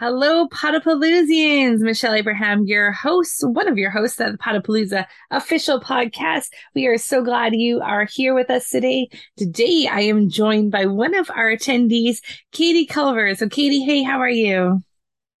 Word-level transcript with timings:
Hello, 0.00 0.46
Podapaloozians. 0.46 1.80
Michelle 1.80 2.14
Abraham, 2.14 2.62
your 2.66 2.92
host, 2.92 3.42
one 3.42 3.66
of 3.66 3.76
your 3.76 3.90
hosts 3.90 4.20
of 4.20 4.30
the 4.30 4.38
Podapalooza 4.38 5.06
official 5.32 5.80
podcast. 5.80 6.50
We 6.72 6.86
are 6.86 6.98
so 6.98 7.20
glad 7.24 7.52
you 7.56 7.80
are 7.80 8.04
here 8.04 8.32
with 8.32 8.48
us 8.48 8.70
today. 8.70 9.08
Today, 9.36 9.88
I 9.90 10.02
am 10.02 10.30
joined 10.30 10.70
by 10.70 10.86
one 10.86 11.16
of 11.16 11.28
our 11.30 11.50
attendees, 11.50 12.18
Katie 12.52 12.86
Culver. 12.86 13.34
So, 13.34 13.48
Katie, 13.48 13.82
hey, 13.82 14.04
how 14.04 14.20
are 14.20 14.30
you? 14.30 14.84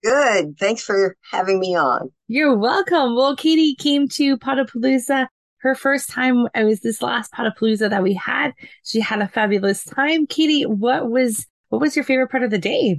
Good. 0.02 0.58
Thanks 0.58 0.82
for 0.82 1.16
having 1.30 1.60
me 1.60 1.76
on. 1.76 2.10
You're 2.26 2.58
welcome. 2.58 3.14
Well, 3.14 3.36
Katie 3.36 3.76
came 3.76 4.08
to 4.08 4.36
Podapalooza. 4.38 5.28
Her 5.58 5.76
first 5.76 6.10
time, 6.10 6.48
it 6.52 6.64
was 6.64 6.80
this 6.80 7.00
last 7.00 7.32
Podapalooza 7.32 7.90
that 7.90 8.02
we 8.02 8.14
had. 8.14 8.54
She 8.82 8.98
had 8.98 9.22
a 9.22 9.28
fabulous 9.28 9.84
time. 9.84 10.26
Katie, 10.26 10.64
what 10.64 11.08
was 11.08 11.46
what 11.68 11.80
was 11.80 11.94
your 11.94 12.04
favorite 12.04 12.32
part 12.32 12.42
of 12.42 12.50
the 12.50 12.58
day? 12.58 12.98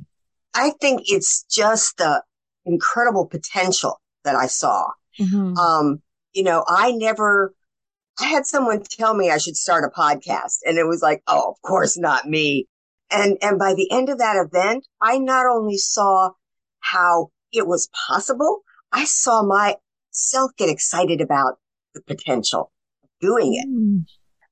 I 0.53 0.71
think 0.81 1.03
it's 1.05 1.43
just 1.43 1.97
the 1.97 2.23
incredible 2.65 3.27
potential 3.27 4.01
that 4.23 4.35
I 4.35 4.47
saw. 4.47 4.85
Mm-hmm. 5.19 5.57
Um, 5.57 6.01
you 6.33 6.43
know, 6.43 6.63
I 6.67 6.91
never, 6.91 7.53
I 8.19 8.25
had 8.25 8.45
someone 8.45 8.83
tell 8.83 9.13
me 9.13 9.29
I 9.29 9.37
should 9.37 9.55
start 9.55 9.83
a 9.83 9.99
podcast 9.99 10.59
and 10.65 10.77
it 10.77 10.85
was 10.85 11.01
like, 11.01 11.21
oh, 11.27 11.51
of 11.51 11.61
course 11.61 11.97
not 11.97 12.27
me. 12.27 12.67
And, 13.11 13.37
and 13.41 13.57
by 13.57 13.73
the 13.73 13.91
end 13.91 14.09
of 14.09 14.19
that 14.19 14.35
event, 14.35 14.85
I 15.01 15.17
not 15.17 15.45
only 15.47 15.77
saw 15.77 16.31
how 16.79 17.29
it 17.51 17.67
was 17.67 17.89
possible, 18.07 18.61
I 18.91 19.05
saw 19.05 19.43
myself 19.43 20.51
get 20.57 20.69
excited 20.69 21.21
about 21.21 21.55
the 21.93 22.01
potential 22.01 22.71
of 23.03 23.09
doing 23.19 23.55
it. 23.55 23.67
Mm. 23.67 24.05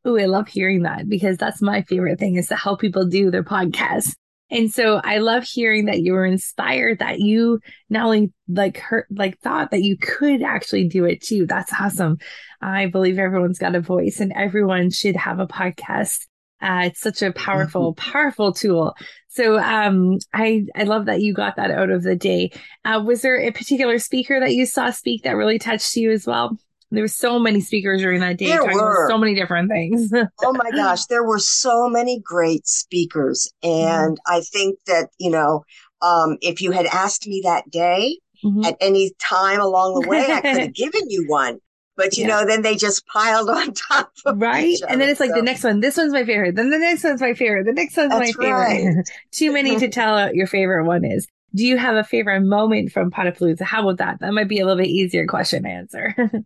Oh, 0.06 0.18
I 0.18 0.26
love 0.26 0.48
hearing 0.48 0.84
that 0.84 1.10
because 1.10 1.38
that's 1.38 1.62
my 1.62 1.82
favorite 1.84 2.18
thing 2.18 2.36
is 2.36 2.48
to 2.48 2.56
help 2.56 2.80
people 2.80 3.06
do 3.06 3.30
their 3.30 3.44
podcast. 3.44 4.16
And 4.50 4.72
so 4.72 5.02
I 5.04 5.18
love 5.18 5.44
hearing 5.44 5.86
that 5.86 6.02
you 6.02 6.14
were 6.14 6.26
inspired 6.26 7.00
that 7.00 7.20
you 7.20 7.60
not 7.90 8.06
only 8.06 8.32
like 8.48 8.78
hurt, 8.78 9.08
like 9.12 9.40
thought 9.40 9.72
that 9.72 9.84
you 9.84 9.98
could 9.98 10.42
actually 10.42 10.88
do 10.88 11.06
it 11.06 11.22
too. 11.22 11.46
That's 11.46 11.74
awesome. 11.80 12.18
I 12.62 12.86
believe 12.86 13.20
everyone's 13.20 13.60
got 13.60 13.76
a 13.76 13.82
voice 13.82 14.20
and 14.20 14.32
everyone 14.34 14.90
should 14.90 15.16
have 15.16 15.40
a 15.40 15.48
podcast. 15.48 16.26
Uh, 16.62 16.84
it's 16.86 17.02
such 17.02 17.22
a 17.22 17.32
powerful, 17.34 17.94
mm-hmm. 17.94 18.12
powerful 18.12 18.54
tool. 18.54 18.96
So, 19.28 19.60
um, 19.60 20.18
I, 20.34 20.66
I 20.76 20.84
love 20.84 21.06
that 21.06 21.22
you 21.22 21.34
got 21.34 21.58
that 21.58 21.70
out 21.70 21.92
of 21.92 22.02
the 22.02 22.16
day. 22.16 22.52
Uh, 22.84 23.04
was 23.06 23.22
there 23.22 23.40
a 23.40 23.52
particular 23.52 24.00
speaker 24.00 24.40
that 24.40 24.56
you 24.56 24.66
saw 24.66 24.90
speak 24.90 25.24
that 25.24 25.36
really 25.36 25.60
touched 25.60 25.96
you 25.96 26.12
as 26.12 26.26
well? 26.26 26.58
There 26.92 27.04
were 27.04 27.10
so 27.10 27.38
many 27.38 27.60
speakers 27.60 28.02
during 28.02 28.22
that 28.22 28.38
day 28.38 28.48
there 28.48 28.60
talking 28.60 28.78
were. 28.78 29.06
about 29.06 29.12
so 29.12 29.18
many 29.18 29.36
different 29.36 29.70
things. 29.70 30.12
oh 30.44 30.54
my 30.54 30.72
gosh, 30.72 31.06
there 31.06 31.24
were 31.24 31.40
so 31.40 31.90
many 31.90 32.20
great 32.20 32.66
speakers. 32.66 33.52
And 33.62 34.18
mm-hmm. 34.18 34.34
I 34.34 34.42
think 34.42 34.80
that, 34.88 35.10
you 35.18 35.30
know, 35.30 35.66
um, 36.02 36.38
if 36.42 36.62
you 36.62 36.72
had 36.72 36.86
asked 36.86 37.28
me 37.28 37.42
that 37.44 37.70
day 37.70 38.20
mm-hmm. 38.44 38.64
at 38.64 38.78
any 38.80 39.12
time 39.20 39.60
along 39.60 40.00
the 40.00 40.08
way, 40.08 40.26
I 40.32 40.42
could 40.42 40.58
have 40.58 40.74
given 40.74 41.10
you 41.10 41.26
one. 41.28 41.60
But 41.98 42.16
you 42.16 42.26
yeah. 42.26 42.30
know, 42.30 42.46
then 42.46 42.62
they 42.62 42.76
just 42.76 43.06
piled 43.08 43.50
on 43.50 43.74
top 43.90 44.12
of 44.26 44.40
right. 44.40 44.78
and 44.88 45.02
then 45.02 45.10
it's 45.10 45.20
like 45.20 45.32
so. 45.32 45.36
the 45.36 45.42
next 45.42 45.64
one. 45.64 45.80
This 45.80 45.98
one's 45.98 46.14
my 46.14 46.24
favorite. 46.24 46.56
Then 46.56 46.70
the 46.70 46.78
next 46.78 47.04
one's 47.04 47.22
my 47.22 47.34
favorite. 47.34 47.66
The 47.66 47.74
next 47.74 47.98
one's 47.98 48.12
That's 48.12 48.38
my 48.38 48.44
favorite. 48.44 48.96
Right. 48.96 49.10
Too 49.32 49.52
many 49.52 49.78
to 49.78 49.90
tell 49.90 50.34
your 50.34 50.48
favorite 50.48 50.86
one 50.86 51.04
is. 51.04 51.28
Do 51.56 51.66
you 51.66 51.78
have 51.78 51.96
a 51.96 52.04
favorite 52.04 52.42
moment 52.42 52.92
from 52.92 53.10
Podapalooza? 53.10 53.62
How 53.62 53.82
about 53.82 53.98
that? 53.98 54.20
That 54.20 54.34
might 54.34 54.48
be 54.48 54.60
a 54.60 54.66
little 54.66 54.82
bit 54.82 54.90
easier 54.90 55.26
question 55.26 55.64
to 55.64 55.70
answer. 55.70 56.46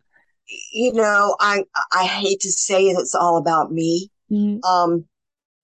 You 0.72 0.94
know, 0.94 1.35
I 1.39 1.63
I 1.94 2.06
hate 2.06 2.41
to 2.41 2.51
say 2.51 2.85
it, 2.85 2.97
it's 3.00 3.16
all 3.16 3.38
about 3.38 3.72
me. 3.72 4.09
Mm-hmm. 4.31 4.63
Um, 4.63 5.06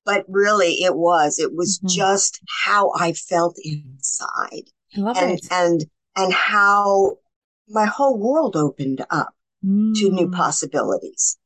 but 0.06 0.26
really 0.28 0.82
it 0.82 0.96
was. 0.96 1.38
It 1.38 1.54
was 1.54 1.80
mm-hmm. 1.80 1.88
just 1.96 2.42
how 2.66 2.92
I 2.98 3.14
felt 3.14 3.58
inside. 3.64 4.70
I 4.96 5.00
love 5.00 5.18
and, 5.18 5.32
it. 5.32 5.48
And 5.52 5.86
and 6.16 6.34
how 6.34 7.18
my 7.70 7.86
whole 7.86 8.18
world 8.18 8.56
opened 8.56 9.06
up 9.10 9.34
mm. 9.64 9.94
to 9.96 10.10
new 10.10 10.28
mm. 10.28 10.34
possibilities. 10.34 11.38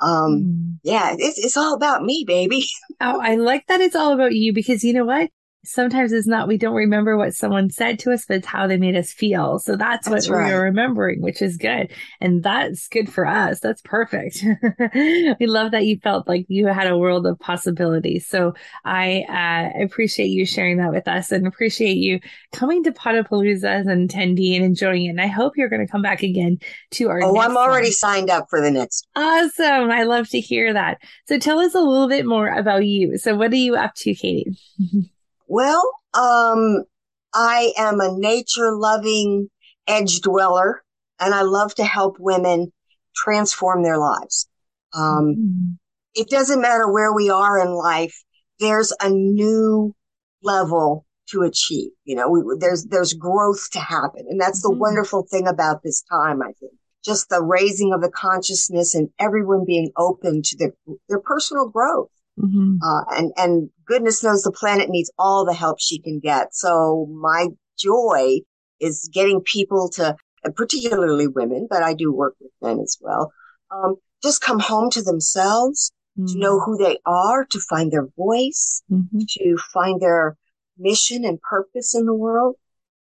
Um, 0.00 0.44
mm. 0.44 0.78
yeah, 0.82 1.14
it's, 1.18 1.38
it's 1.38 1.56
all 1.56 1.74
about 1.74 2.02
me, 2.02 2.24
baby. 2.26 2.64
oh, 3.00 3.20
I 3.20 3.36
like 3.36 3.66
that 3.66 3.80
it's 3.80 3.96
all 3.96 4.12
about 4.12 4.34
you 4.34 4.52
because 4.52 4.84
you 4.84 4.92
know 4.92 5.04
what? 5.04 5.30
Sometimes 5.64 6.12
it's 6.12 6.26
not 6.26 6.48
we 6.48 6.56
don't 6.56 6.74
remember 6.74 7.16
what 7.16 7.34
someone 7.34 7.70
said 7.70 7.98
to 8.00 8.12
us, 8.12 8.24
but 8.26 8.38
it's 8.38 8.46
how 8.46 8.66
they 8.66 8.76
made 8.76 8.96
us 8.96 9.12
feel. 9.12 9.58
So 9.58 9.76
that's, 9.76 10.08
that's 10.08 10.28
what 10.28 10.38
right. 10.38 10.52
we're 10.52 10.64
remembering, 10.64 11.22
which 11.22 11.42
is 11.42 11.56
good. 11.56 11.90
And 12.20 12.42
that's 12.42 12.88
good 12.88 13.12
for 13.12 13.26
us. 13.26 13.60
That's 13.60 13.82
perfect. 13.82 14.44
we 14.94 15.46
love 15.46 15.72
that 15.72 15.84
you 15.84 15.98
felt 15.98 16.28
like 16.28 16.46
you 16.48 16.66
had 16.66 16.86
a 16.86 16.98
world 16.98 17.26
of 17.26 17.38
possibilities. 17.38 18.26
So 18.26 18.54
I 18.84 19.24
uh, 19.28 19.82
appreciate 19.82 20.28
you 20.28 20.46
sharing 20.46 20.78
that 20.78 20.92
with 20.92 21.08
us 21.08 21.32
and 21.32 21.46
appreciate 21.46 21.96
you 21.96 22.20
coming 22.52 22.84
to 22.84 22.92
Podapalooza 22.92 23.64
as 23.64 23.86
an 23.86 24.08
attendee 24.08 24.54
and 24.56 24.64
enjoying 24.64 25.06
it. 25.06 25.10
And 25.10 25.20
I 25.20 25.26
hope 25.26 25.56
you're 25.56 25.68
going 25.68 25.84
to 25.84 25.90
come 25.90 26.02
back 26.02 26.22
again 26.22 26.58
to 26.92 27.08
our. 27.08 27.22
Oh, 27.22 27.38
I'm 27.38 27.56
already 27.56 27.86
one. 27.86 27.92
signed 27.92 28.30
up 28.30 28.46
for 28.50 28.60
the 28.60 28.70
next. 28.70 29.06
Awesome. 29.16 29.90
I 29.90 30.04
love 30.04 30.28
to 30.30 30.40
hear 30.40 30.72
that. 30.72 30.98
So 31.28 31.38
tell 31.38 31.58
us 31.58 31.74
a 31.74 31.80
little 31.80 32.08
bit 32.08 32.26
more 32.26 32.48
about 32.48 32.84
you. 32.84 33.18
So 33.18 33.34
what 33.34 33.52
are 33.52 33.56
you 33.56 33.76
up 33.76 33.94
to, 33.96 34.14
Katie? 34.14 34.56
Well, 35.46 35.82
um, 36.14 36.84
I 37.32 37.72
am 37.76 38.00
a 38.00 38.16
nature 38.16 38.72
loving 38.72 39.50
edge 39.86 40.20
dweller 40.20 40.82
and 41.20 41.34
I 41.34 41.42
love 41.42 41.74
to 41.76 41.84
help 41.84 42.16
women 42.18 42.72
transform 43.14 43.82
their 43.82 43.98
lives. 43.98 44.48
Um, 44.92 45.34
mm-hmm. 45.36 45.72
it 46.14 46.28
doesn't 46.30 46.60
matter 46.60 46.90
where 46.90 47.12
we 47.12 47.30
are 47.30 47.58
in 47.58 47.72
life. 47.72 48.22
There's 48.60 48.92
a 49.00 49.10
new 49.10 49.94
level 50.42 51.04
to 51.30 51.42
achieve. 51.42 51.90
You 52.04 52.16
know, 52.16 52.28
we, 52.28 52.42
there's, 52.58 52.84
there's 52.84 53.14
growth 53.14 53.70
to 53.72 53.80
happen. 53.80 54.26
And 54.28 54.40
that's 54.40 54.64
mm-hmm. 54.64 54.74
the 54.74 54.78
wonderful 54.78 55.26
thing 55.30 55.46
about 55.46 55.82
this 55.82 56.02
time, 56.10 56.42
I 56.42 56.52
think. 56.60 56.72
Just 57.04 57.28
the 57.28 57.42
raising 57.42 57.92
of 57.92 58.00
the 58.00 58.10
consciousness 58.10 58.94
and 58.94 59.10
everyone 59.18 59.64
being 59.66 59.90
open 59.96 60.42
to 60.42 60.56
their, 60.56 60.72
their 61.08 61.20
personal 61.20 61.68
growth. 61.68 62.08
Mm-hmm. 62.38 62.76
Uh, 62.82 63.04
and, 63.16 63.32
and 63.36 63.70
goodness 63.86 64.24
knows 64.24 64.42
the 64.42 64.52
planet 64.52 64.88
needs 64.88 65.12
all 65.18 65.44
the 65.44 65.54
help 65.54 65.78
she 65.80 66.00
can 66.00 66.20
get. 66.20 66.54
So 66.54 67.06
my 67.12 67.48
joy 67.78 68.40
is 68.80 69.08
getting 69.12 69.40
people 69.40 69.88
to, 69.94 70.16
particularly 70.56 71.28
women, 71.28 71.66
but 71.70 71.82
I 71.82 71.94
do 71.94 72.12
work 72.12 72.34
with 72.40 72.50
men 72.60 72.80
as 72.80 72.98
well, 73.00 73.32
um, 73.70 73.96
just 74.22 74.40
come 74.40 74.58
home 74.58 74.90
to 74.90 75.02
themselves, 75.02 75.92
mm-hmm. 76.18 76.32
to 76.32 76.38
know 76.38 76.60
who 76.60 76.76
they 76.76 76.98
are, 77.06 77.44
to 77.44 77.60
find 77.60 77.92
their 77.92 78.08
voice, 78.16 78.82
mm-hmm. 78.90 79.18
to 79.28 79.56
find 79.72 80.00
their 80.00 80.36
mission 80.78 81.24
and 81.24 81.40
purpose 81.40 81.94
in 81.94 82.04
the 82.04 82.14
world 82.14 82.56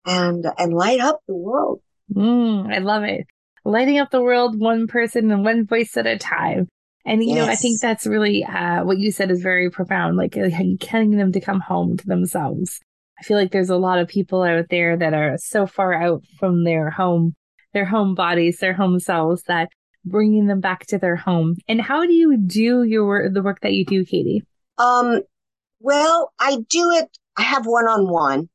and, 0.07 0.47
and 0.59 0.73
light 0.73 1.01
up 1.01 1.21
the 1.29 1.35
world. 1.35 1.81
Mm, 2.15 2.75
I 2.75 2.79
love 2.79 3.03
it. 3.05 3.27
Lighting 3.65 3.99
up 3.99 4.11
the 4.11 4.23
world 4.23 4.59
one 4.59 4.87
person 4.87 5.31
and 5.31 5.45
one 5.45 5.67
voice 5.67 5.97
at 5.97 6.07
a 6.07 6.17
time. 6.17 6.69
And, 7.09 7.25
you 7.25 7.35
yes. 7.35 7.47
know, 7.47 7.51
I 7.51 7.55
think 7.55 7.81
that's 7.81 8.07
really 8.07 8.45
uh, 8.45 8.85
what 8.85 8.99
you 8.99 9.11
said 9.11 9.31
is 9.31 9.41
very 9.41 9.71
profound, 9.71 10.19
like 10.19 10.37
uh, 10.37 10.49
getting 10.79 11.17
them 11.17 11.33
to 11.33 11.41
come 11.41 11.59
home 11.59 11.97
to 11.97 12.07
themselves. 12.07 12.81
I 13.19 13.23
feel 13.23 13.39
like 13.39 13.51
there's 13.51 13.71
a 13.71 13.77
lot 13.77 13.99
of 13.99 14.09
people 14.09 14.43
out 14.43 14.67
there 14.69 14.97
that 14.97 15.15
are 15.15 15.39
so 15.39 15.67
far 15.67 15.95
out 15.95 16.23
from 16.39 16.65
their 16.65 16.91
home, 16.91 17.35
their 17.73 17.87
home 17.87 18.15
bodies, 18.15 18.59
their 18.59 18.75
home 18.75 19.01
selves 19.01 19.43
that 19.45 19.71
bringing 20.05 20.47
them 20.47 20.61
back 20.61 20.87
to 20.87 20.99
their 20.99 21.17
home. 21.17 21.57
And 21.67 21.81
how 21.81 22.05
do 22.05 22.13
you 22.13 22.37
do 22.37 22.85
your 22.85 23.31
the 23.31 23.43
work 23.43 23.61
that 23.63 23.73
you 23.73 23.85
do, 23.85 24.05
Katie? 24.05 24.43
Um, 24.77 25.23
well, 25.81 26.33
I 26.39 26.59
do 26.69 26.91
it. 26.91 27.09
I 27.37 27.43
have 27.43 27.67
one 27.67 27.89
on 27.89 28.09
one. 28.09 28.49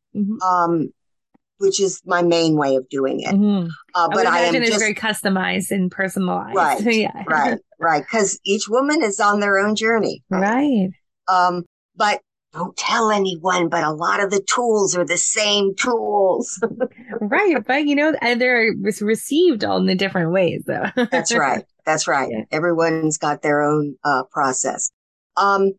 Which 1.59 1.79
is 1.79 2.01
my 2.05 2.21
main 2.21 2.57
way 2.57 2.75
of 2.75 2.89
doing 2.89 3.21
it. 3.21 3.33
Mm-hmm. 3.33 3.69
Uh, 3.95 4.09
but 4.09 4.25
I, 4.25 4.39
I 4.39 4.41
am 4.45 4.53
just 4.55 4.79
very 4.79 4.95
customized 4.95 5.71
and 5.71 5.89
personalized. 5.89 6.55
Right. 6.55 6.81
yeah. 6.94 7.23
Right. 7.27 7.59
Right. 7.79 8.01
Because 8.01 8.39
each 8.44 8.67
woman 8.67 9.03
is 9.03 9.19
on 9.19 9.39
their 9.39 9.59
own 9.59 9.75
journey. 9.75 10.23
Right. 10.29 10.41
right. 10.41 10.89
Um, 11.27 11.63
but 11.95 12.21
don't 12.53 12.75
tell 12.77 13.11
anyone, 13.11 13.67
but 13.69 13.83
a 13.83 13.91
lot 13.91 14.19
of 14.19 14.29
the 14.29 14.45
tools 14.53 14.95
are 14.95 15.05
the 15.05 15.17
same 15.17 15.75
tools. 15.75 16.61
right. 17.21 17.65
But 17.65 17.85
you 17.85 17.95
know, 17.95 18.13
they're 18.21 18.73
received 19.01 19.63
all 19.63 19.77
in 19.77 19.85
the 19.85 19.95
different 19.95 20.31
ways 20.31 20.63
though. 20.65 20.85
That's 21.11 21.33
right. 21.33 21.63
That's 21.85 22.07
right. 22.07 22.29
Yeah. 22.31 22.44
Everyone's 22.51 23.17
got 23.17 23.41
their 23.41 23.61
own 23.61 23.95
uh, 24.03 24.23
process. 24.31 24.91
Um, 25.35 25.73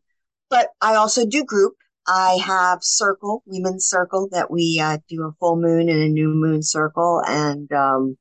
but 0.50 0.68
I 0.80 0.96
also 0.96 1.26
do 1.26 1.44
group. 1.44 1.74
I 2.06 2.38
have 2.44 2.78
circle, 2.82 3.42
women's 3.46 3.86
circle 3.86 4.28
that 4.32 4.50
we 4.50 4.80
uh, 4.82 4.98
do 5.08 5.24
a 5.24 5.32
full 5.40 5.56
moon 5.56 5.88
and 5.88 6.02
a 6.02 6.08
new 6.08 6.28
moon 6.28 6.62
circle. 6.62 7.22
And, 7.26 7.70
um, 7.72 8.16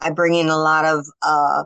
I 0.00 0.10
bring 0.10 0.34
in 0.34 0.48
a 0.48 0.58
lot 0.58 0.84
of, 0.84 1.06
uh, 1.22 1.64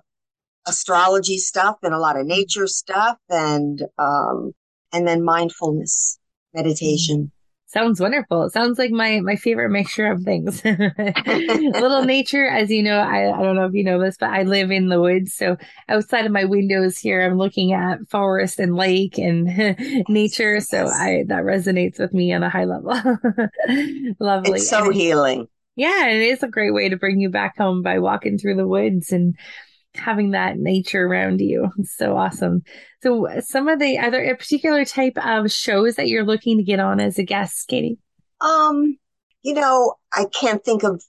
astrology 0.67 1.39
stuff 1.39 1.77
and 1.83 1.95
a 1.95 1.99
lot 1.99 2.19
of 2.19 2.27
nature 2.27 2.67
stuff 2.67 3.19
and, 3.29 3.83
um, 3.99 4.53
and 4.93 5.07
then 5.07 5.25
mindfulness 5.25 6.19
meditation. 6.55 7.33
Sounds 7.73 8.01
wonderful. 8.01 8.43
It 8.43 8.53
sounds 8.53 8.81
like 8.81 8.91
my 8.91 9.21
my 9.21 9.37
favorite 9.37 9.71
mixture 9.71 10.11
of 10.11 10.25
things. 10.25 10.65
little 10.65 12.05
nature, 12.05 12.45
as 12.45 12.69
you 12.69 12.83
know, 12.83 12.99
I, 12.99 13.33
I 13.33 13.43
don't 13.45 13.55
know 13.55 13.65
if 13.67 13.75
you 13.75 13.85
know 13.85 14.01
this, 14.01 14.17
but 14.19 14.31
I 14.31 14.43
live 14.43 14.73
in 14.73 14.89
the 14.89 15.01
woods. 15.01 15.35
So 15.35 15.57
outside 15.89 16.27
of 16.27 16.33
my 16.33 16.45
windows 16.45 16.99
here, 16.99 17.25
I'm 17.25 17.39
looking 17.39 17.73
at 17.73 18.01
forest 18.09 18.59
and 18.59 18.75
lake 18.75 19.19
and 19.19 19.47
nature. 20.09 20.59
So 20.59 20.89
I 20.89 21.23
that 21.29 21.45
resonates 21.45 22.01
with 22.01 22.13
me 22.13 22.33
on 22.33 22.43
a 22.43 22.51
high 22.51 22.65
level. 22.65 22.91
Lovely. 24.19 24.51
It's 24.51 24.69
so 24.69 24.91
healing. 24.91 25.47
Yeah, 25.77 26.09
it 26.09 26.23
is 26.23 26.43
a 26.43 26.49
great 26.49 26.75
way 26.75 26.89
to 26.89 26.97
bring 26.97 27.21
you 27.21 27.31
back 27.31 27.57
home 27.57 27.83
by 27.83 28.01
walking 28.01 28.37
through 28.37 28.57
the 28.57 28.67
woods 28.67 29.13
and 29.13 29.37
having 29.95 30.31
that 30.31 30.59
nature 30.59 31.07
around 31.07 31.41
you. 31.41 31.71
It's 31.79 31.97
so 31.97 32.17
awesome. 32.17 32.63
So 33.03 33.29
some 33.41 33.69
of 33.69 33.79
the 33.79 33.99
other 33.99 34.23
a 34.23 34.37
particular 34.37 34.85
type 34.85 35.17
of 35.17 35.51
shows 35.51 35.97
that 35.97 36.09
you're 36.09 36.25
looking 36.25 36.59
to 36.59 36.65
get 36.65 36.81
on 36.81 37.01
as 37.01 37.19
a 37.19 37.25
guest, 37.25 37.69
Katie? 37.69 37.99
Um, 38.41 38.99
you 39.43 39.55
know, 39.55 39.95
I 40.13 40.27
can't 40.39 40.65
think 40.65 40.83
of 40.83 41.03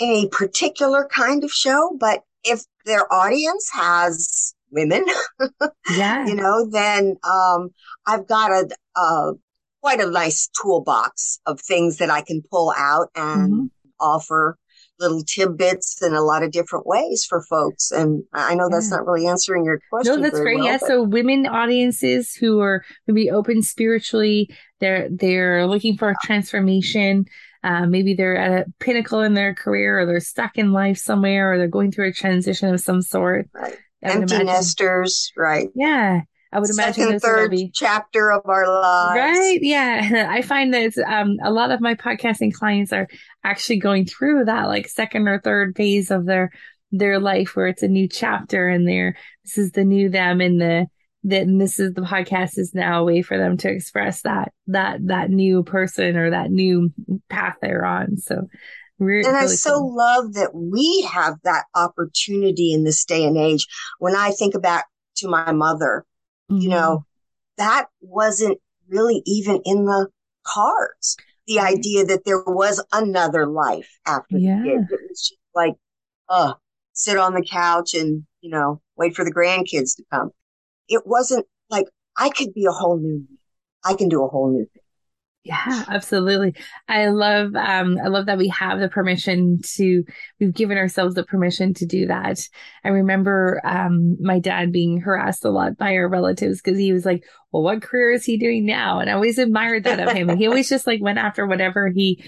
any 0.00 0.28
particular 0.28 1.08
kind 1.12 1.44
of 1.44 1.50
show, 1.50 1.96
but 1.98 2.22
if 2.42 2.62
their 2.84 3.10
audience 3.12 3.68
has 3.72 4.54
women, 4.70 5.04
yeah, 5.96 6.26
you 6.26 6.34
know, 6.34 6.68
then 6.70 7.16
um, 7.22 7.70
I've 8.06 8.26
got 8.26 8.50
a, 8.50 8.68
a 8.96 9.32
quite 9.80 10.00
a 10.00 10.10
nice 10.10 10.48
toolbox 10.60 11.40
of 11.46 11.60
things 11.60 11.98
that 11.98 12.10
I 12.10 12.22
can 12.22 12.42
pull 12.50 12.72
out 12.76 13.08
and 13.14 13.52
mm-hmm. 13.52 13.66
offer 14.00 14.58
little 15.00 15.22
tidbits 15.24 16.02
in 16.02 16.14
a 16.14 16.22
lot 16.22 16.42
of 16.42 16.52
different 16.52 16.86
ways 16.86 17.26
for 17.28 17.42
folks. 17.42 17.90
And 17.90 18.22
I 18.32 18.54
know 18.54 18.68
that's 18.70 18.90
not 18.90 19.06
really 19.06 19.26
answering 19.26 19.64
your 19.64 19.80
question. 19.90 20.16
No, 20.16 20.22
that's 20.22 20.38
great. 20.38 20.58
Well, 20.58 20.66
yeah. 20.66 20.78
But... 20.80 20.86
So 20.86 21.02
women 21.02 21.46
audiences 21.46 22.34
who 22.34 22.60
are 22.60 22.84
maybe 23.06 23.30
open 23.30 23.62
spiritually, 23.62 24.54
they're 24.80 25.08
they're 25.10 25.66
looking 25.66 25.96
for 25.96 26.10
a 26.10 26.14
transformation. 26.22 27.24
Uh, 27.62 27.86
maybe 27.86 28.14
they're 28.14 28.36
at 28.36 28.66
a 28.66 28.70
pinnacle 28.78 29.22
in 29.22 29.34
their 29.34 29.54
career 29.54 29.98
or 29.98 30.06
they're 30.06 30.20
stuck 30.20 30.58
in 30.58 30.72
life 30.72 30.98
somewhere 30.98 31.52
or 31.52 31.58
they're 31.58 31.66
going 31.66 31.90
through 31.90 32.08
a 32.08 32.12
transition 32.12 32.72
of 32.72 32.80
some 32.80 33.00
sort. 33.00 33.48
Right. 33.54 33.76
Empty 34.02 34.44
nesters, 34.44 35.32
right. 35.34 35.70
Yeah. 35.74 36.20
I 36.54 36.60
would 36.60 36.70
imagine 36.70 37.04
second, 37.04 37.20
third 37.20 37.50
be... 37.50 37.70
chapter 37.74 38.30
of 38.30 38.42
our 38.46 38.66
lives. 38.66 39.18
Right. 39.18 39.58
Yeah. 39.60 40.28
I 40.30 40.40
find 40.40 40.72
that 40.72 40.96
um, 40.98 41.36
a 41.42 41.50
lot 41.50 41.72
of 41.72 41.80
my 41.80 41.94
podcasting 41.94 42.52
clients 42.52 42.92
are 42.92 43.08
actually 43.42 43.78
going 43.78 44.06
through 44.06 44.44
that 44.44 44.68
like 44.68 44.88
second 44.88 45.28
or 45.28 45.40
third 45.40 45.76
phase 45.76 46.10
of 46.10 46.26
their 46.26 46.52
their 46.92 47.18
life 47.18 47.56
where 47.56 47.66
it's 47.66 47.82
a 47.82 47.88
new 47.88 48.08
chapter 48.08 48.68
and 48.68 48.86
they're 48.86 49.16
this 49.44 49.58
is 49.58 49.72
the 49.72 49.84
new 49.84 50.08
them 50.08 50.40
and 50.40 50.60
the 50.60 50.86
then 51.24 51.58
this 51.58 51.80
is 51.80 51.92
the 51.94 52.02
podcast 52.02 52.56
is 52.56 52.72
now 52.72 53.00
a 53.00 53.04
way 53.04 53.20
for 53.20 53.36
them 53.36 53.56
to 53.56 53.68
express 53.68 54.22
that 54.22 54.52
that 54.68 55.04
that 55.06 55.30
new 55.30 55.64
person 55.64 56.16
or 56.16 56.30
that 56.30 56.50
new 56.50 56.92
path 57.28 57.56
they're 57.60 57.84
on. 57.84 58.16
So 58.18 58.48
Really 59.00 59.28
and 59.28 59.36
I 59.36 59.46
so 59.46 59.80
cool. 59.80 59.96
love 59.96 60.34
that 60.34 60.54
we 60.54 61.02
have 61.12 61.34
that 61.42 61.64
opportunity 61.74 62.72
in 62.72 62.84
this 62.84 63.04
day 63.04 63.24
and 63.24 63.36
age. 63.36 63.66
When 63.98 64.14
I 64.14 64.30
think 64.30 64.54
about 64.54 64.84
to 65.16 65.28
my 65.28 65.50
mother, 65.52 66.04
Mm-hmm. 66.50 66.60
You 66.60 66.68
know, 66.68 67.06
that 67.58 67.86
wasn't 68.00 68.58
really 68.88 69.22
even 69.26 69.60
in 69.64 69.84
the 69.84 70.08
cards. 70.44 71.16
The 71.46 71.56
mm-hmm. 71.56 71.66
idea 71.66 72.04
that 72.06 72.24
there 72.24 72.42
was 72.44 72.84
another 72.92 73.46
life 73.46 73.90
after 74.06 74.38
yeah. 74.38 74.58
the 74.58 74.64
kid. 74.64 74.80
It 74.90 75.00
was 75.08 75.28
just 75.28 75.40
like, 75.54 75.74
uh, 76.28 76.54
sit 76.92 77.18
on 77.18 77.34
the 77.34 77.44
couch 77.44 77.94
and, 77.94 78.24
you 78.40 78.50
know, 78.50 78.80
wait 78.96 79.14
for 79.16 79.24
the 79.24 79.32
grandkids 79.32 79.96
to 79.96 80.04
come. 80.12 80.30
It 80.88 81.06
wasn't 81.06 81.46
like 81.70 81.86
I 82.16 82.30
could 82.30 82.54
be 82.54 82.66
a 82.66 82.70
whole 82.70 82.98
new, 82.98 83.26
I 83.84 83.94
can 83.94 84.08
do 84.08 84.24
a 84.24 84.28
whole 84.28 84.50
new 84.50 84.66
thing. 84.72 84.82
Yeah, 85.44 85.84
absolutely. 85.88 86.54
I 86.88 87.08
love 87.08 87.54
um 87.54 87.98
I 88.02 88.08
love 88.08 88.26
that 88.26 88.38
we 88.38 88.48
have 88.48 88.80
the 88.80 88.88
permission 88.88 89.60
to 89.76 90.02
we've 90.40 90.54
given 90.54 90.78
ourselves 90.78 91.14
the 91.14 91.22
permission 91.22 91.74
to 91.74 91.86
do 91.86 92.06
that. 92.06 92.40
I 92.82 92.88
remember 92.88 93.60
um 93.62 94.16
my 94.22 94.38
dad 94.38 94.72
being 94.72 95.00
harassed 95.02 95.44
a 95.44 95.50
lot 95.50 95.76
by 95.76 95.96
our 95.96 96.08
relatives 96.08 96.62
because 96.62 96.78
he 96.78 96.94
was 96.94 97.04
like, 97.04 97.24
Well, 97.52 97.62
what 97.62 97.82
career 97.82 98.12
is 98.12 98.24
he 98.24 98.38
doing 98.38 98.64
now? 98.64 99.00
And 99.00 99.10
I 99.10 99.12
always 99.12 99.36
admired 99.36 99.84
that 99.84 100.00
of 100.00 100.10
him. 100.12 100.34
He 100.34 100.46
always 100.46 100.68
just 100.70 100.86
like 100.86 101.02
went 101.02 101.18
after 101.18 101.46
whatever 101.46 101.90
he 101.90 102.24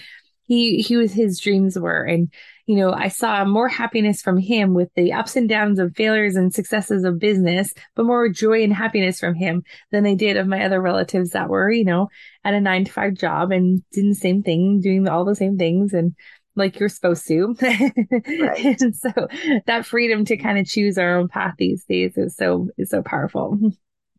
he 0.47 0.83
he 0.83 0.97
was 0.97 1.13
his 1.13 1.41
dreams 1.41 1.79
were. 1.79 2.03
And 2.03 2.31
you 2.67 2.77
know, 2.77 2.93
I 2.93 3.09
saw 3.09 3.45
more 3.45 3.69
happiness 3.69 4.21
from 4.21 4.39
him 4.39 4.75
with 4.75 4.89
the 4.97 5.13
ups 5.13 5.37
and 5.37 5.49
downs 5.49 5.79
of 5.79 5.95
failures 5.95 6.35
and 6.35 6.53
successes 6.53 7.05
of 7.05 7.21
business, 7.21 7.73
but 7.95 8.07
more 8.07 8.29
joy 8.29 8.63
and 8.63 8.73
happiness 8.73 9.21
from 9.21 9.35
him 9.35 9.63
than 9.93 10.05
I 10.05 10.15
did 10.15 10.37
of 10.37 10.49
my 10.49 10.65
other 10.65 10.83
relatives 10.83 11.31
that 11.31 11.49
were, 11.49 11.71
you 11.71 11.85
know, 11.85 12.09
at 12.45 12.55
a 12.55 12.61
nine 12.61 12.85
to 12.85 12.93
five 12.93 13.15
job 13.15 13.53
and 13.53 13.83
doing 13.93 14.09
the 14.09 14.15
same 14.17 14.43
thing, 14.43 14.81
doing 14.81 15.09
all 15.09 15.25
the 15.25 15.37
same 15.37 15.57
things 15.57 15.93
and 15.93 16.17
like 16.57 16.81
you're 16.81 16.89
supposed 16.89 17.27
to. 17.29 17.55
right. 17.63 18.81
and 18.81 18.97
so 18.97 19.11
that 19.67 19.87
freedom 19.87 20.25
to 20.25 20.37
kind 20.37 20.59
of 20.59 20.67
choose 20.67 20.99
our 20.99 21.19
own 21.19 21.29
path 21.29 21.55
these 21.59 21.85
days 21.85 22.17
is 22.17 22.35
so 22.35 22.69
is 22.77 22.91
so 22.91 23.03
powerful. 23.03 23.59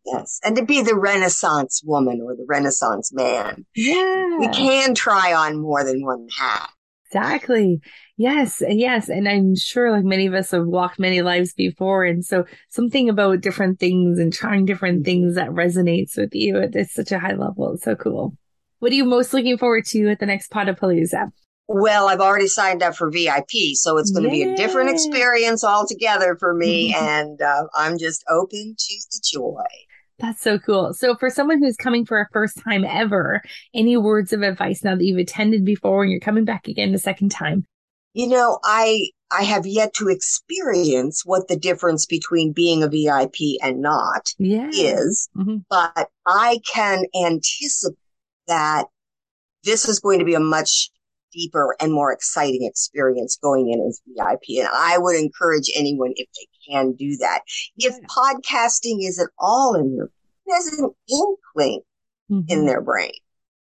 Yes. 0.06 0.40
And 0.46 0.56
to 0.56 0.64
be 0.64 0.82
the 0.82 0.96
Renaissance 0.96 1.82
woman 1.84 2.22
or 2.24 2.34
the 2.34 2.46
Renaissance 2.48 3.12
man. 3.12 3.66
Yeah. 3.76 4.38
We 4.40 4.48
can 4.48 4.96
try 4.96 5.34
on 5.34 5.62
more 5.62 5.84
than 5.84 6.02
one 6.06 6.30
hat. 6.38 6.70
Exactly. 7.10 7.80
Yes. 8.18 8.62
Yes. 8.68 9.10
And 9.10 9.30
I'm 9.30 9.56
sure 9.56 9.92
like 9.92 10.04
many 10.04 10.26
of 10.26 10.34
us 10.34 10.52
have 10.52 10.66
walked 10.66 11.00
many 11.00 11.22
lives 11.22 11.54
before. 11.54 12.04
And 12.04 12.26
so 12.26 12.46
something 12.70 13.10
about 13.10 13.42
different 13.42 13.80
things 13.80 14.20
and 14.20 14.34
trying 14.34 14.66
different 14.66 15.00
mm-hmm. 15.00 15.06
things 15.06 15.36
that 15.36 15.50
resonates 15.50 16.18
with 16.18 16.34
you 16.34 16.60
at 16.60 16.74
this, 16.74 16.94
such 16.94 17.12
a 17.12 17.20
high 17.20 17.36
level. 17.36 17.74
It's 17.74 17.84
so 17.84 17.96
cool. 17.96 18.36
What 18.80 18.92
are 18.92 18.96
you 18.96 19.06
most 19.06 19.34
looking 19.34 19.58
forward 19.58 19.86
to 19.88 20.10
at 20.10 20.20
the 20.20 20.26
next 20.26 20.52
Podapalooza? 20.52 21.32
Well, 21.70 22.08
I've 22.08 22.22
already 22.22 22.48
signed 22.48 22.82
up 22.82 22.96
for 22.96 23.10
VIP, 23.12 23.74
so 23.74 23.98
it's 23.98 24.12
going 24.12 24.24
to 24.24 24.30
be 24.30 24.44
a 24.44 24.56
different 24.56 24.90
experience 24.90 25.66
altogether 25.66 26.38
for 26.40 26.54
me. 26.54 26.96
and 26.98 27.42
uh, 27.42 27.68
I'm 27.76 27.98
just 27.98 28.24
open 28.30 28.76
to 28.78 28.96
the 29.12 29.22
joy. 29.34 29.64
That's 30.20 30.42
so 30.42 30.58
cool. 30.58 30.94
So 30.94 31.16
for 31.16 31.30
someone 31.30 31.62
who's 31.62 31.76
coming 31.76 32.06
for 32.06 32.20
a 32.20 32.28
first 32.34 32.62
time 32.64 32.84
ever, 32.84 33.42
any 33.74 33.98
words 33.98 34.34
of 34.34 34.42
advice 34.42 34.84
now 34.84 34.96
that 34.96 35.04
you've 35.04 35.20
attended 35.20 35.64
before 35.64 36.04
and 36.04 36.12
you're 36.12 36.20
coming 36.20 36.46
back 36.46 36.68
again 36.68 36.92
the 36.92 36.98
second 36.98 37.30
time? 37.30 37.66
You 38.14 38.28
know, 38.28 38.60
I 38.64 39.10
I 39.32 39.44
have 39.44 39.68
yet 39.68 39.94
to 39.96 40.08
experience 40.08 41.24
what 41.26 41.48
the 41.48 41.58
difference 41.58 42.06
between 42.06 42.54
being 42.54 42.82
a 42.82 42.88
VIP 42.88 43.62
and 43.62 43.82
not 43.82 44.34
yeah. 44.40 44.70
is, 44.74 45.30
mm-hmm. 45.38 45.58
but 45.70 46.10
I 46.26 46.60
can 46.74 47.04
anticipate 47.16 47.98
that 48.48 48.86
this 49.64 49.88
is 49.88 50.00
going 50.00 50.20
to 50.20 50.26
be 50.26 50.34
a 50.34 50.40
much 50.40 50.90
deeper 51.34 51.76
and 51.80 51.92
more 51.92 52.12
exciting 52.12 52.64
experience 52.64 53.38
going 53.42 53.70
in 53.72 53.86
as 53.88 54.02
VIP. 54.08 54.60
And 54.60 54.70
I 54.74 54.98
would 54.98 55.16
encourage 55.16 55.70
anyone 55.76 56.14
if 56.16 56.28
they 56.36 56.48
can 56.70 56.94
do 56.94 57.18
that. 57.18 57.42
If 57.78 57.96
podcasting 58.04 58.98
is 59.02 59.20
at 59.20 59.30
all 59.38 59.76
in 59.76 59.96
your, 59.96 60.10
there's 60.46 60.68
an 60.68 60.90
inkling 61.10 61.82
mm-hmm. 62.32 62.42
in 62.48 62.66
their 62.66 62.82
brain, 62.82 63.12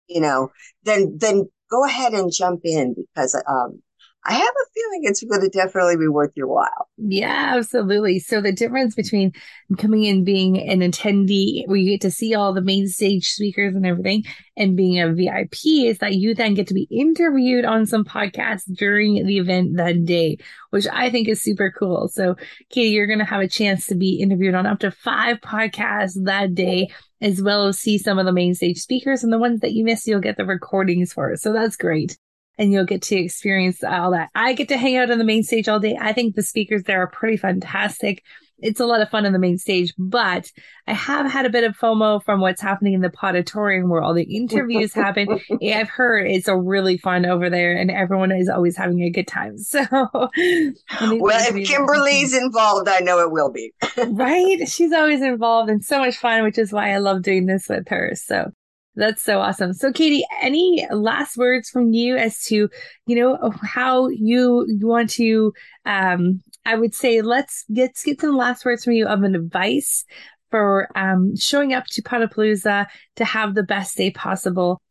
you 0.07 0.21
know, 0.21 0.51
then, 0.83 1.17
then 1.17 1.49
go 1.69 1.85
ahead 1.85 2.13
and 2.13 2.31
jump 2.31 2.61
in 2.63 2.95
because, 2.95 3.41
um, 3.47 3.81
I 4.27 4.33
have 4.33 4.43
a 4.43 4.71
feeling 4.73 5.01
it's 5.03 5.23
going 5.23 5.39
to 5.39 5.47
definitely 5.47 5.95
be 5.95 6.09
worth 6.09 6.33
your 6.35 6.47
while. 6.47 6.89
Yeah, 6.97 7.53
absolutely. 7.55 8.19
So 8.19 8.41
the 8.41 8.51
difference 8.51 8.93
between 8.93 9.31
coming 9.77 10.03
in 10.03 10.25
being 10.25 10.59
an 10.59 10.81
attendee 10.81 11.65
where 11.65 11.77
you 11.77 11.91
get 11.91 12.01
to 12.01 12.11
see 12.11 12.35
all 12.35 12.53
the 12.53 12.61
main 12.61 12.89
stage 12.89 13.29
speakers 13.29 13.73
and 13.73 13.85
everything 13.85 14.25
and 14.57 14.75
being 14.75 14.99
a 14.99 15.13
VIP 15.13 15.65
is 15.65 15.99
that 15.99 16.15
you 16.15 16.35
then 16.35 16.55
get 16.55 16.67
to 16.67 16.73
be 16.73 16.89
interviewed 16.91 17.63
on 17.63 17.85
some 17.85 18.03
podcasts 18.03 18.63
during 18.75 19.25
the 19.25 19.37
event 19.37 19.77
that 19.77 20.03
day, 20.03 20.37
which 20.71 20.87
I 20.91 21.09
think 21.09 21.29
is 21.29 21.41
super 21.41 21.71
cool. 21.71 22.09
So 22.09 22.35
Katie, 22.69 22.89
you're 22.89 23.07
going 23.07 23.19
to 23.19 23.25
have 23.25 23.41
a 23.41 23.47
chance 23.47 23.87
to 23.87 23.95
be 23.95 24.19
interviewed 24.19 24.55
on 24.55 24.65
up 24.65 24.79
to 24.79 24.91
five 24.91 25.37
podcasts 25.37 26.21
that 26.25 26.53
day 26.53 26.89
as 27.21 27.41
well 27.41 27.67
as 27.67 27.79
see 27.79 27.97
some 27.97 28.19
of 28.19 28.25
the 28.25 28.33
main 28.33 28.53
stage 28.55 28.79
speakers 28.79 29.23
and 29.23 29.31
the 29.31 29.39
ones 29.39 29.61
that 29.61 29.71
you 29.71 29.85
miss, 29.85 30.05
you'll 30.05 30.19
get 30.19 30.35
the 30.35 30.45
recordings 30.45 31.13
for. 31.13 31.35
So 31.37 31.53
that's 31.53 31.77
great. 31.77 32.17
And 32.57 32.71
you'll 32.71 32.85
get 32.85 33.01
to 33.03 33.15
experience 33.15 33.83
all 33.83 34.11
that. 34.11 34.29
I 34.35 34.53
get 34.53 34.69
to 34.69 34.77
hang 34.77 34.97
out 34.97 35.11
on 35.11 35.17
the 35.17 35.23
main 35.23 35.43
stage 35.43 35.67
all 35.67 35.79
day. 35.79 35.97
I 35.99 36.13
think 36.13 36.35
the 36.35 36.43
speakers 36.43 36.83
there 36.83 37.01
are 37.01 37.07
pretty 37.07 37.37
fantastic 37.37 38.23
it's 38.59 38.79
a 38.79 38.85
lot 38.85 39.01
of 39.01 39.09
fun 39.09 39.25
on 39.25 39.33
the 39.33 39.39
main 39.39 39.57
stage, 39.57 39.93
but 39.97 40.51
I 40.87 40.93
have 40.93 41.29
had 41.29 41.45
a 41.45 41.49
bit 41.49 41.63
of 41.63 41.77
FOMO 41.77 42.23
from 42.23 42.41
what's 42.41 42.61
happening 42.61 42.93
in 42.93 43.01
the 43.01 43.11
auditorium 43.21 43.89
where 43.89 44.01
all 44.01 44.13
the 44.13 44.23
interviews 44.23 44.93
happen. 44.93 45.39
I've 45.63 45.89
heard 45.89 46.27
it's 46.27 46.47
a 46.47 46.57
really 46.57 46.97
fun 46.97 47.25
over 47.25 47.49
there 47.49 47.75
and 47.75 47.91
everyone 47.91 48.31
is 48.31 48.49
always 48.49 48.75
having 48.75 49.01
a 49.01 49.09
good 49.09 49.27
time. 49.27 49.55
So, 49.67 49.85
well, 49.91 50.29
if 50.33 51.67
Kimberly's 51.67 52.33
involved, 52.33 52.87
I 52.87 52.99
know 52.99 53.19
it 53.19 53.31
will 53.31 53.51
be. 53.51 53.73
right? 54.07 54.67
She's 54.67 54.93
always 54.93 55.21
involved 55.21 55.69
and 55.69 55.83
so 55.83 55.99
much 55.99 56.17
fun, 56.17 56.43
which 56.43 56.57
is 56.57 56.71
why 56.71 56.91
I 56.91 56.97
love 56.97 57.21
doing 57.21 57.45
this 57.47 57.67
with 57.69 57.87
her. 57.89 58.13
So, 58.15 58.51
that's 58.97 59.21
so 59.21 59.39
awesome. 59.39 59.73
So, 59.73 59.93
Katie, 59.93 60.25
any 60.41 60.85
last 60.91 61.37
words 61.37 61.69
from 61.69 61.93
you 61.93 62.17
as 62.17 62.41
to, 62.45 62.67
you 63.05 63.15
know, 63.15 63.51
how 63.61 64.09
you, 64.09 64.65
want 64.81 65.11
to 65.11 65.53
um, 65.85 66.41
I 66.67 66.75
would 66.75 66.93
say 66.93 67.21
let's 67.21 67.63
get, 67.73 67.83
let's 67.83 68.03
get 68.03 68.19
some 68.19 68.35
last 68.35 68.65
words 68.65 68.83
from 68.83 68.93
you 68.93 69.07
of 69.07 69.23
an 69.23 69.35
advice 69.35 70.03
for 70.51 70.89
um, 70.95 71.33
showing 71.37 71.73
up 71.73 71.85
to 71.91 72.01
Podapalooza 72.01 72.87
to 73.15 73.25
have 73.25 73.55
the 73.55 73.63
best 73.63 73.95
day 73.95 74.11
possible. 74.11 74.81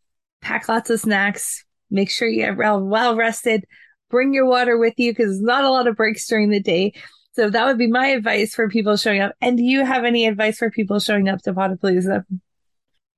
Pack 0.40 0.68
lots 0.70 0.88
of 0.88 1.00
snacks. 1.00 1.64
Make 1.90 2.10
sure 2.10 2.28
you're 2.28 2.54
well, 2.54 2.80
well 2.80 3.14
rested. 3.14 3.64
Bring 4.08 4.32
your 4.32 4.46
water 4.46 4.78
with 4.78 4.94
you 4.96 5.12
because 5.12 5.32
there's 5.32 5.42
not 5.42 5.64
a 5.64 5.70
lot 5.70 5.86
of 5.86 5.96
breaks 5.96 6.26
during 6.26 6.48
the 6.48 6.60
day. 6.60 6.94
So 7.32 7.50
that 7.50 7.66
would 7.66 7.76
be 7.76 7.88
my 7.88 8.06
advice 8.06 8.54
for 8.54 8.70
people 8.70 8.96
showing 8.96 9.20
up. 9.20 9.34
And 9.42 9.58
do 9.58 9.62
you 9.62 9.84
have 9.84 10.04
any 10.04 10.26
advice 10.26 10.56
for 10.56 10.70
people 10.70 10.98
showing 10.98 11.28
up 11.28 11.42
to 11.42 11.52
Podapalooza? 11.52 12.24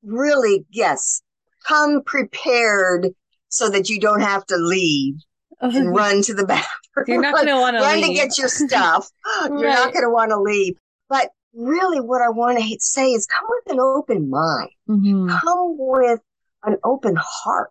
Really, 0.03 0.65
yes. 0.71 1.23
Come 1.67 2.03
prepared 2.05 3.09
so 3.49 3.69
that 3.69 3.89
you 3.89 4.01
don't 4.01 4.21
have 4.21 4.47
to 4.47 4.57
leave 4.57 5.17
and 5.61 5.95
run 5.95 6.23
to 6.23 6.35
the 6.35 6.47
bathroom. 6.47 7.05
You're 7.07 7.21
not 7.21 7.35
going 7.35 7.47
to 7.49 7.57
want 7.57 7.77
to 7.77 7.83
run 7.83 8.01
leave. 8.01 8.07
to 8.09 8.15
get 8.15 8.39
your 8.39 8.49
stuff. 8.49 9.09
You're 9.45 9.71
not 9.71 9.93
going 9.93 10.05
to 10.05 10.11
want 10.11 10.31
to 10.31 10.41
leave. 10.41 10.75
But 11.09 11.31
really, 11.55 12.01
what 12.01 12.23
I 12.23 12.29
want 12.31 12.59
to 12.59 12.77
say 12.81 13.13
is 13.13 13.27
come 13.27 13.47
with 13.49 13.75
an 13.75 13.81
open 13.81 14.31
mind. 14.31 14.71
Mm-hmm. 14.89 15.29
Come 15.31 15.77
with 15.79 16.21
an 16.65 16.77
open 16.85 17.17
heart. 17.19 17.71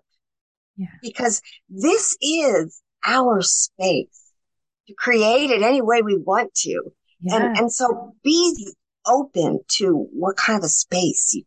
Yeah. 0.76 0.88
Because 1.02 1.42
this 1.70 2.16
is 2.22 2.82
our 3.06 3.42
space 3.42 4.32
to 4.88 4.94
create 4.94 5.50
it 5.50 5.62
any 5.62 5.82
way 5.82 6.02
we 6.02 6.18
want 6.18 6.54
to. 6.56 6.92
Yeah. 7.22 7.36
And, 7.36 7.58
and 7.58 7.74
so 7.74 8.16
be 8.24 8.68
open 9.06 9.60
to 9.68 10.08
what 10.12 10.38
kind 10.38 10.58
of 10.58 10.66
a 10.66 10.70
space 10.70 11.34
you 11.34 11.44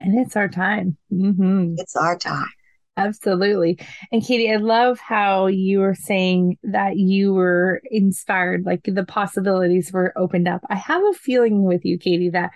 And 0.00 0.18
it's 0.18 0.36
our 0.36 0.48
time. 0.48 0.96
Mm-hmm. 1.12 1.74
It's 1.78 1.96
our 1.96 2.18
time. 2.18 2.46
Absolutely. 2.96 3.78
And 4.12 4.24
Katie, 4.24 4.52
I 4.52 4.56
love 4.56 5.00
how 5.00 5.46
you 5.46 5.80
were 5.80 5.96
saying 5.96 6.58
that 6.62 6.96
you 6.96 7.32
were 7.32 7.80
inspired, 7.90 8.64
like 8.64 8.82
the 8.84 9.04
possibilities 9.04 9.92
were 9.92 10.12
opened 10.16 10.46
up. 10.46 10.60
I 10.70 10.76
have 10.76 11.02
a 11.02 11.14
feeling 11.14 11.64
with 11.64 11.84
you, 11.84 11.98
Katie, 11.98 12.30
that 12.30 12.50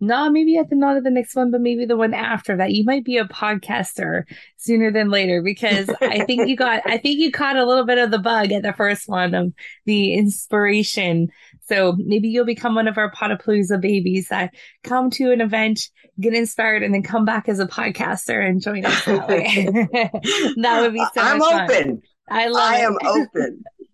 no, 0.00 0.28
maybe 0.28 0.58
at 0.58 0.68
the 0.68 0.76
not 0.76 0.96
of 0.96 1.04
the 1.04 1.10
next 1.10 1.36
one, 1.36 1.50
but 1.50 1.60
maybe 1.60 1.86
the 1.86 1.96
one 1.96 2.12
after 2.12 2.56
that. 2.56 2.72
You 2.72 2.84
might 2.84 3.04
be 3.04 3.16
a 3.16 3.24
podcaster 3.24 4.24
sooner 4.56 4.90
than 4.90 5.08
later 5.08 5.40
because 5.42 5.88
I 6.00 6.24
think 6.24 6.48
you 6.48 6.56
got, 6.56 6.82
I 6.84 6.98
think 6.98 7.20
you 7.20 7.30
caught 7.30 7.56
a 7.56 7.64
little 7.64 7.86
bit 7.86 7.98
of 7.98 8.10
the 8.10 8.18
bug 8.18 8.52
at 8.52 8.62
the 8.62 8.72
first 8.72 9.08
one 9.08 9.34
of 9.34 9.52
the 9.86 10.14
inspiration. 10.14 11.28
So 11.66 11.96
maybe 11.98 12.28
you'll 12.28 12.44
become 12.44 12.74
one 12.74 12.88
of 12.88 12.98
our 12.98 13.10
Podapalooza 13.10 13.80
babies 13.80 14.28
that 14.28 14.54
come 14.82 15.10
to 15.10 15.32
an 15.32 15.40
event, 15.40 15.88
get 16.20 16.34
inspired, 16.34 16.82
and 16.82 16.92
then 16.92 17.02
come 17.02 17.24
back 17.24 17.48
as 17.48 17.58
a 17.58 17.66
podcaster 17.66 18.46
and 18.46 18.60
join 18.60 18.84
us 18.84 19.04
that 19.04 19.28
way. 19.28 19.68
that 20.56 20.80
would 20.80 20.92
be 20.92 21.04
so 21.14 21.20
I'm 21.20 21.42
open. 21.42 21.84
Fun. 21.84 22.02
I 22.28 22.48
love 22.48 22.72
I 22.72 22.78
it. 22.78 22.84
am 22.84 22.96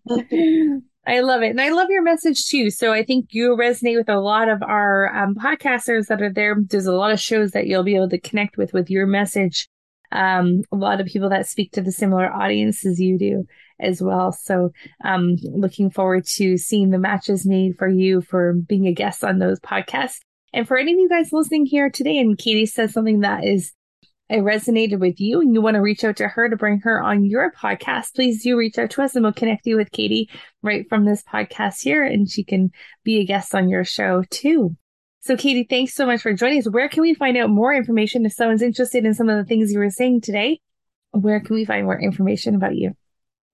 open. 0.08 0.82
I 1.06 1.20
love 1.20 1.42
it. 1.42 1.50
And 1.50 1.60
I 1.60 1.70
love 1.70 1.88
your 1.90 2.02
message 2.02 2.46
too. 2.46 2.70
So 2.70 2.92
I 2.92 3.04
think 3.04 3.28
you 3.30 3.56
resonate 3.56 3.96
with 3.96 4.08
a 4.08 4.20
lot 4.20 4.48
of 4.48 4.62
our 4.62 5.14
um, 5.16 5.34
podcasters 5.34 6.06
that 6.06 6.20
are 6.22 6.32
there. 6.32 6.56
There's 6.58 6.86
a 6.86 6.94
lot 6.94 7.10
of 7.10 7.18
shows 7.18 7.52
that 7.52 7.66
you'll 7.66 7.84
be 7.84 7.96
able 7.96 8.10
to 8.10 8.20
connect 8.20 8.56
with 8.56 8.72
with 8.72 8.90
your 8.90 9.06
message. 9.06 9.68
Um, 10.12 10.62
a 10.72 10.76
lot 10.76 11.00
of 11.00 11.06
people 11.06 11.30
that 11.30 11.48
speak 11.48 11.72
to 11.72 11.82
the 11.82 11.92
similar 11.92 12.30
audiences 12.30 13.00
you 13.00 13.16
do 13.16 13.46
as 13.80 14.02
well. 14.02 14.32
So 14.32 14.70
um, 15.04 15.36
looking 15.42 15.90
forward 15.90 16.26
to 16.36 16.56
seeing 16.56 16.90
the 16.90 16.98
matches 16.98 17.46
made 17.46 17.76
for 17.78 17.88
you 17.88 18.20
for 18.20 18.54
being 18.54 18.86
a 18.86 18.94
guest 18.94 19.24
on 19.24 19.38
those 19.38 19.60
podcasts. 19.60 20.18
And 20.52 20.66
for 20.66 20.76
any 20.76 20.92
of 20.92 20.98
you 20.98 21.08
guys 21.08 21.32
listening 21.32 21.66
here 21.66 21.90
today, 21.90 22.18
and 22.18 22.36
Katie 22.36 22.66
says 22.66 22.92
something 22.92 23.20
that 23.20 23.44
is 23.44 23.72
it 24.30 24.44
resonated 24.44 25.00
with 25.00 25.20
you 25.20 25.40
and 25.40 25.52
you 25.52 25.60
want 25.60 25.74
to 25.74 25.80
reach 25.80 26.04
out 26.04 26.16
to 26.16 26.28
her 26.28 26.48
to 26.48 26.56
bring 26.56 26.78
her 26.80 27.02
on 27.02 27.24
your 27.24 27.50
podcast, 27.52 28.14
please 28.14 28.44
do 28.44 28.56
reach 28.56 28.78
out 28.78 28.90
to 28.90 29.02
us 29.02 29.16
and 29.16 29.24
we'll 29.24 29.32
connect 29.32 29.66
you 29.66 29.76
with 29.76 29.90
Katie 29.90 30.30
right 30.62 30.88
from 30.88 31.04
this 31.04 31.24
podcast 31.24 31.82
here 31.82 32.04
and 32.04 32.30
she 32.30 32.44
can 32.44 32.70
be 33.02 33.18
a 33.18 33.24
guest 33.24 33.56
on 33.56 33.68
your 33.68 33.84
show 33.84 34.22
too. 34.30 34.76
So 35.22 35.36
Katie, 35.36 35.66
thanks 35.68 35.94
so 35.94 36.06
much 36.06 36.22
for 36.22 36.32
joining 36.32 36.60
us. 36.60 36.70
Where 36.70 36.88
can 36.88 37.02
we 37.02 37.12
find 37.14 37.36
out 37.36 37.50
more 37.50 37.74
information 37.74 38.24
if 38.24 38.32
someone's 38.32 38.62
interested 38.62 39.04
in 39.04 39.14
some 39.14 39.28
of 39.28 39.36
the 39.36 39.44
things 39.44 39.72
you 39.72 39.80
were 39.80 39.90
saying 39.90 40.20
today? 40.20 40.60
Where 41.10 41.40
can 41.40 41.56
we 41.56 41.64
find 41.64 41.84
more 41.84 42.00
information 42.00 42.54
about 42.54 42.76
you? 42.76 42.94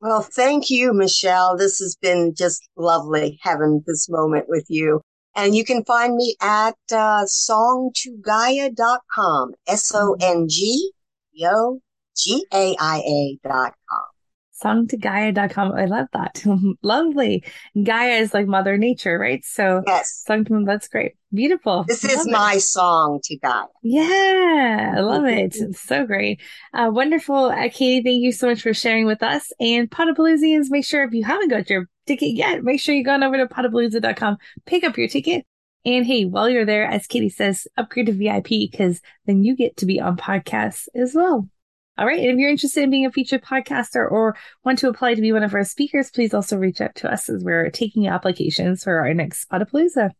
Well, 0.01 0.23
thank 0.23 0.71
you, 0.71 0.93
Michelle. 0.93 1.57
This 1.57 1.79
has 1.79 1.97
been 2.01 2.35
just 2.37 2.69
lovely 2.77 3.39
having 3.43 3.83
this 3.87 4.09
moment 4.09 4.47
with 4.49 4.67
you. 4.69 5.01
And 5.35 5.55
you 5.55 5.65
can 5.65 5.85
find 5.85 6.17
me 6.17 6.35
at 6.41 6.77
uh, 6.91 7.27
songtogaia.com, 7.27 9.53
S-O-N-G, 9.67 10.93
yo, 11.33 11.81
G-A-I-A 12.17 13.39
dot 13.43 13.75
com. 13.91 14.05
Songtogaia.com. 14.05 14.15
I 14.15 14.16
love 15.85 16.09
that. 16.13 16.43
Lovely. 16.83 17.45
Gaia 17.81 18.21
is 18.21 18.33
like 18.33 18.47
Mother 18.47 18.79
Nature, 18.79 19.19
right? 19.19 19.45
So, 19.45 19.83
yes. 19.87 20.23
Song 20.27 20.45
to, 20.47 20.65
that's 20.65 20.89
great. 20.89 21.13
Beautiful. 21.33 21.85
This 21.87 22.05
is 22.05 22.27
it. 22.27 22.31
my 22.31 22.57
song 22.57 23.21
to 23.25 23.37
Gaia. 23.37 23.65
Yeah. 23.83 24.95
I 24.97 25.01
love 25.01 25.27
it. 25.27 25.57
It's 25.57 25.81
so 25.81 26.07
great. 26.07 26.41
Uh, 26.73 26.91
wonderful. 26.91 27.47
Uh, 27.47 27.69
Katie, 27.71 28.03
thank 28.03 28.23
you 28.23 28.33
so 28.33 28.49
much 28.49 28.63
for 28.63 28.73
sharing 28.73 29.05
with 29.05 29.23
us. 29.23 29.53
And 29.61 29.91
Podapaloozians, 29.91 30.71
make 30.71 30.87
sure 30.87 31.05
if 31.05 31.13
you 31.13 31.25
haven't 31.25 31.51
got 31.51 31.69
your 31.69 31.89
ticket 32.07 32.35
yet, 32.35 32.65
make 32.65 32.81
sure 32.81 32.95
you 32.95 33.05
go 33.05 33.13
on 33.13 33.23
over 33.23 33.37
to 33.37 33.47
podapalooza.com, 33.47 34.39
pick 34.65 34.85
up 34.85 34.97
your 34.97 35.09
ticket. 35.09 35.45
And 35.85 36.05
hey, 36.05 36.25
while 36.25 36.49
you're 36.49 36.65
there, 36.65 36.87
as 36.87 37.07
Katie 37.07 37.29
says, 37.29 37.69
upgrade 37.77 38.07
to 38.07 38.13
VIP 38.13 38.49
because 38.71 39.01
then 39.27 39.45
you 39.45 39.55
get 39.55 39.77
to 39.79 39.87
be 39.87 40.01
on 40.01 40.17
podcasts 40.17 40.89
as 40.95 41.15
well. 41.15 41.49
All 41.99 42.07
right. 42.07 42.19
And 42.19 42.29
if 42.29 42.37
you're 42.39 42.51
interested 42.51 42.83
in 42.83 42.91
being 42.91 43.07
a 43.07 43.11
featured 43.11 43.43
podcaster 43.43 44.11
or 44.11 44.37
want 44.65 44.79
to 44.81 44.89
apply 44.89 45.15
to 45.15 45.21
be 45.21 45.33
one 45.33 45.43
of 45.43 45.55
our 45.55 45.65
speakers, 45.65 46.11
please 46.11 46.35
also 46.35 46.57
reach 46.59 46.81
out 46.81 46.95
to 46.97 47.11
us 47.11 47.29
as 47.31 47.43
we're 47.43 47.71
taking 47.71 48.07
applications 48.07 48.85
for 48.85 48.99
our 48.99 49.15
next 49.15 49.49
Podapalooza. 49.49 50.11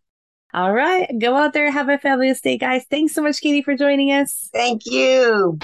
All 0.55 0.73
right. 0.73 1.07
Go 1.19 1.37
out 1.37 1.53
there. 1.53 1.71
Have 1.71 1.91
a 1.91 1.99
fabulous 1.99 2.41
day, 2.41 2.57
guys. 2.57 2.85
Thanks 2.91 3.15
so 3.15 3.23
much, 3.23 3.41
Katie, 3.41 3.63
for 3.63 3.77
joining 3.77 4.09
us. 4.11 4.49
Thank 4.53 4.87
you. 4.87 5.59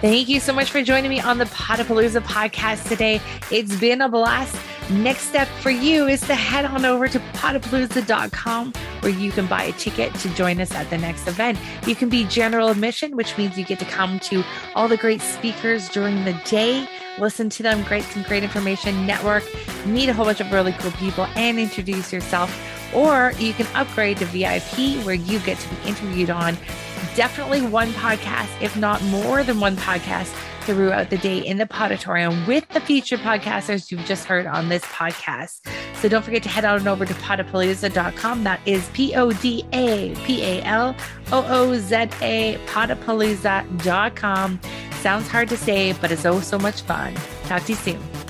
Thank 0.00 0.28
you 0.28 0.40
so 0.40 0.52
much 0.52 0.70
for 0.70 0.82
joining 0.82 1.10
me 1.10 1.20
on 1.20 1.38
the 1.38 1.46
Podapalooza 1.46 2.20
podcast 2.22 2.88
today. 2.88 3.20
It's 3.50 3.74
been 3.76 4.00
a 4.00 4.08
blast. 4.08 4.54
Next 4.90 5.22
step 5.22 5.48
for 5.48 5.70
you 5.70 6.06
is 6.06 6.20
to 6.22 6.34
head 6.34 6.66
on 6.66 6.84
over 6.84 7.08
to 7.08 7.18
podapalooza.com 7.18 8.72
where 9.00 9.12
you 9.12 9.32
can 9.32 9.46
buy 9.46 9.64
a 9.64 9.72
ticket 9.72 10.14
to 10.16 10.28
join 10.30 10.60
us 10.60 10.72
at 10.72 10.90
the 10.90 10.98
next 10.98 11.26
event. 11.26 11.58
You 11.86 11.94
can 11.94 12.10
be 12.10 12.24
general 12.24 12.68
admission, 12.68 13.16
which 13.16 13.36
means 13.38 13.56
you 13.56 13.64
get 13.64 13.78
to 13.78 13.86
come 13.86 14.18
to 14.20 14.44
all 14.74 14.86
the 14.86 14.98
great 14.98 15.22
speakers 15.22 15.88
during 15.88 16.24
the 16.24 16.34
day, 16.44 16.86
listen 17.18 17.48
to 17.50 17.62
them, 17.62 17.82
great 17.84 18.04
some 18.04 18.24
great 18.24 18.42
information, 18.42 19.06
network, 19.06 19.44
meet 19.86 20.10
a 20.10 20.12
whole 20.12 20.26
bunch 20.26 20.40
of 20.40 20.52
really 20.52 20.72
cool 20.72 20.90
people, 20.92 21.24
and 21.34 21.58
introduce 21.58 22.12
yourself. 22.12 22.54
Or 22.94 23.32
you 23.38 23.54
can 23.54 23.66
upgrade 23.74 24.18
to 24.18 24.26
VIP 24.26 25.02
where 25.04 25.14
you 25.14 25.38
get 25.40 25.58
to 25.58 25.68
be 25.68 25.76
interviewed 25.88 26.30
on 26.30 26.58
definitely 27.14 27.62
one 27.62 27.90
podcast, 27.92 28.50
if 28.60 28.76
not 28.76 29.02
more 29.04 29.42
than 29.44 29.60
one 29.60 29.76
podcast 29.76 30.34
throughout 30.64 31.10
the 31.10 31.18
day 31.18 31.38
in 31.38 31.58
the 31.58 31.66
Podatorium 31.66 32.46
with 32.46 32.68
the 32.70 32.80
featured 32.80 33.20
podcasters 33.20 33.90
you've 33.90 34.04
just 34.04 34.24
heard 34.24 34.46
on 34.46 34.68
this 34.68 34.82
podcast. 34.86 35.60
So 36.00 36.08
don't 36.08 36.24
forget 36.24 36.42
to 36.44 36.48
head 36.48 36.64
on 36.64 36.86
over 36.88 37.04
to 37.04 37.14
podapalooza.com. 37.14 38.44
That 38.44 38.60
is 38.66 38.88
P 38.90 39.14
O 39.14 39.32
D 39.32 39.64
A 39.72 40.14
P 40.24 40.42
A 40.42 40.62
L 40.62 40.96
O 41.32 41.46
O 41.48 41.76
Z 41.78 41.94
A, 42.22 42.58
podapalooza.com. 42.66 44.60
Sounds 45.00 45.28
hard 45.28 45.48
to 45.48 45.56
say, 45.56 45.92
but 46.00 46.10
it's 46.10 46.24
oh 46.24 46.40
so 46.40 46.58
much 46.58 46.80
fun. 46.82 47.14
Talk 47.44 47.62
to 47.64 47.72
you 47.72 47.76
soon. 47.76 48.23